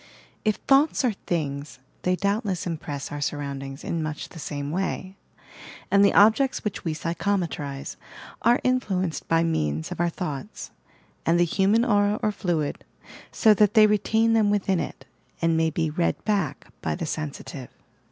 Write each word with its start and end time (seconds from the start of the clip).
If 0.43 0.55
"thoughts 0.55 1.05
are 1.05 1.11
things," 1.27 1.77
they 2.01 2.15
doubtlefis 2.17 2.65
impress 2.65 3.11
our 3.11 3.21
surroundings 3.21 3.83
in 3.83 4.01
much 4.01 4.29
the 4.29 4.39
same 4.39 4.71
way: 4.71 5.15
and 5.91 6.03
the 6.03 6.15
objects 6.15 6.63
which 6.63 6.83
we 6.83 6.95
psychometrize 6.95 7.97
are 8.41 8.59
influenced 8.63 9.27
by 9.27 9.43
means 9.43 9.91
of 9.91 9.99
our 9.99 10.09
thoughts, 10.09 10.71
and 11.23 11.39
the 11.39 11.45
human 11.45 11.85
aura 11.85 12.19
or 12.23 12.31
fluid, 12.31 12.83
so 13.31 13.53
that 13.53 13.75
they 13.75 13.85
retain 13.85 14.33
them 14.33 14.49
within 14.49 14.79
it, 14.79 15.05
and 15.39 15.55
may 15.55 15.69
be 15.69 15.91
"read 15.91 16.25
back" 16.25 16.65
by 16.81 16.95
the 16.95 17.05
seuffltive. 17.05 17.69